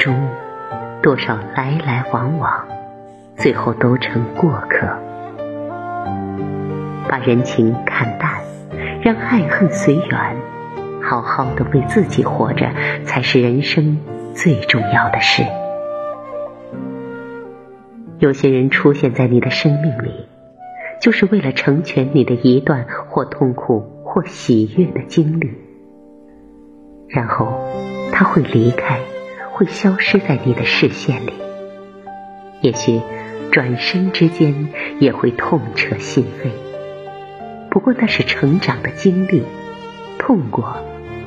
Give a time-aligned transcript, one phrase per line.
[0.00, 0.18] 中，
[1.02, 2.66] 多少来来往往，
[3.36, 4.88] 最后都成过客。
[7.06, 8.40] 把人情看淡，
[9.02, 10.36] 让爱恨随缘，
[11.02, 12.66] 好好的为自己活着，
[13.04, 13.98] 才是人生
[14.32, 15.42] 最重要的事。
[18.20, 20.26] 有些人出现在你的生命里，
[21.02, 25.50] 就是为了成全你的一段或痛苦或喜悦的经历，
[27.06, 27.52] 然后
[28.12, 28.98] 他会离开，
[29.60, 31.34] 会消失在你的视线里，
[32.62, 32.98] 也许
[33.52, 34.68] 转身之间
[35.00, 36.48] 也会痛彻心扉。
[37.70, 39.42] 不过那是成长的经历，
[40.18, 40.78] 痛过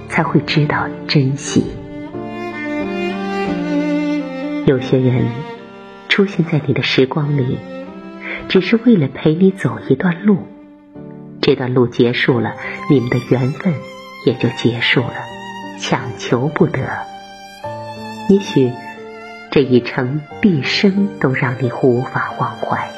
[0.09, 1.63] 才会知道珍惜。
[4.65, 5.27] 有些人。
[6.09, 7.57] 出现在你的时光里，
[8.47, 10.37] 只是为了陪你走一段路。
[11.41, 12.53] 这段路结束了，
[12.91, 13.73] 你们的缘分
[14.23, 15.15] 也就结束了，
[15.79, 17.12] 强求不得。
[18.29, 18.71] 也许
[19.51, 22.89] 这一程毕生都让你无法忘怀。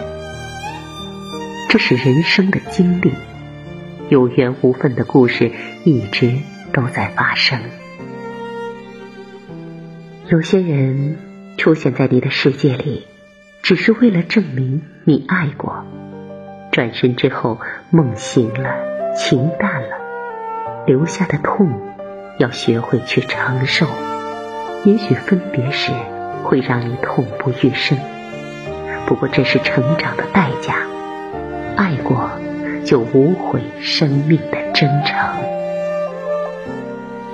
[1.70, 3.12] 这是人生的经历，
[4.10, 5.52] 有缘无分的故事
[5.84, 6.38] 一直
[6.72, 7.60] 都在发生。
[10.28, 11.18] 有些人。
[11.58, 13.08] 出现在你的世界里，
[13.64, 15.86] 只是为了证明你爱过。
[16.74, 17.60] 转身之后，
[17.92, 19.98] 梦醒了，情淡了，
[20.86, 21.70] 留下的痛，
[22.40, 23.88] 要学会去承受。
[24.86, 25.92] 也许分别时
[26.44, 27.98] 会让你痛不欲生，
[29.08, 30.76] 不过这是成长的代价。
[31.76, 32.30] 爱过，
[32.86, 35.18] 就无悔生命的真诚。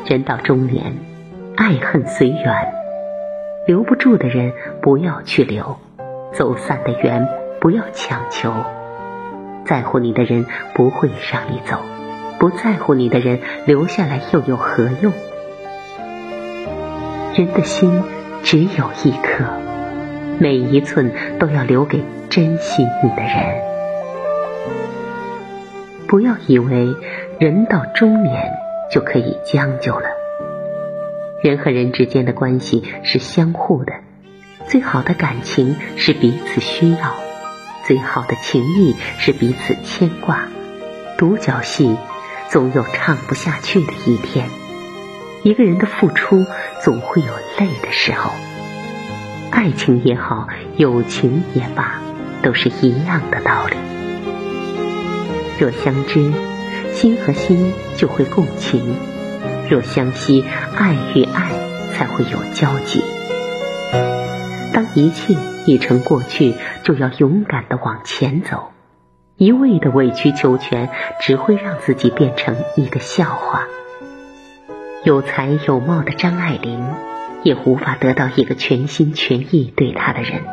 [0.06, 0.96] 人到中年，
[1.58, 2.74] 爱恨随缘。
[3.68, 5.78] 留不住的人不要去留，
[6.32, 7.28] 走散的缘
[7.60, 8.54] 不要强求。
[9.66, 11.78] 在乎你的人不会让你走，
[12.40, 15.12] 不在乎你的人留下来又有何用？
[17.34, 18.04] 人的心
[18.44, 19.46] 只有一颗，
[20.38, 23.62] 每一寸都要留给珍惜你的人。
[26.08, 26.94] 不要以为
[27.40, 28.52] 人到中年
[28.92, 30.08] 就可以将就了。
[31.42, 33.94] 人和人之间的关系是相互的，
[34.68, 37.14] 最好的感情是彼此需要，
[37.86, 40.50] 最好的情谊是彼此牵挂。
[41.18, 41.96] 独角戏
[42.50, 44.50] 总有唱不下去的一天，
[45.44, 46.46] 一个人的付出
[46.84, 48.32] 总会有累的时候。
[49.52, 50.48] 爱情也好，
[50.78, 52.02] 友情也罢，
[52.42, 53.76] 都是一样的道理。
[55.60, 56.32] 若相知，
[56.94, 58.96] 心和心就会共情。
[59.70, 60.44] 若相惜，
[60.78, 61.52] 爱与爱
[61.94, 63.04] 才会有交集。
[64.74, 68.72] 当一切已成过去，就要勇敢的往前走。
[69.36, 73.68] 一味的委曲求全，只会让自己变成一个笑话。
[75.04, 76.86] 有才有貌的张爱玲，
[77.42, 80.44] 也无法得到一个全心全意对她的人，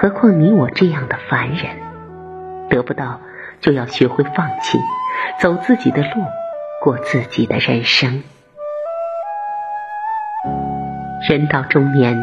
[0.00, 1.76] 何况你我这样的凡人？
[2.70, 3.20] 得不到，
[3.60, 4.78] 就要学会放弃，
[5.38, 6.24] 走自己的路，
[6.82, 8.22] 过自己的人生。
[11.28, 12.18] 人到中年，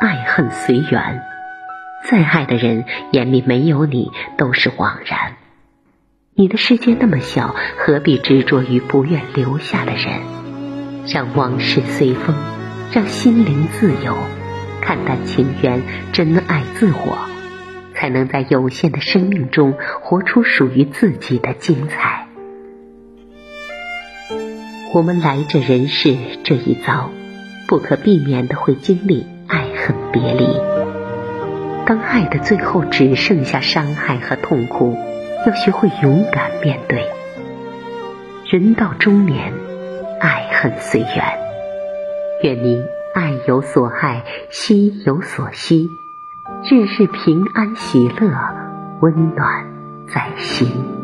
[0.00, 1.22] 爱恨随缘。
[2.10, 5.36] 再爱的人眼里没有你，都是枉然。
[6.34, 10.41] 你的世界那么小，何必执着于不愿留下的人？
[11.06, 12.34] 让往事随风，
[12.92, 14.16] 让心灵自由。
[14.80, 15.82] 看淡情缘，
[16.12, 17.18] 真爱自我，
[17.94, 22.26] 才能在有限的生命中活出属于自己的精彩。
[24.92, 27.10] 我们来这人世这一遭。
[27.68, 30.46] 不可避免的会经历爱恨别离。
[31.86, 34.94] 当爱的最后只剩下伤害和痛苦，
[35.46, 37.06] 要学会勇敢面对。
[38.50, 39.54] 人到中年，
[40.62, 41.08] 很随缘。
[42.44, 42.80] 愿您
[43.14, 45.90] 爱有所爱，惜有所惜，
[46.70, 48.30] 日日平安喜乐，
[49.00, 49.66] 温暖
[50.06, 51.01] 在心。